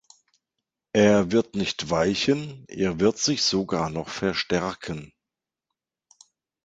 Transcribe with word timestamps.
Er 0.93 1.31
wird 1.31 1.53
nicht 1.55 1.91
weichen, 1.91 2.65
er 2.67 2.99
wird 2.99 3.19
sich 3.19 3.43
sogar 3.43 3.91
noch 3.91 4.09
verstärken. 4.09 5.13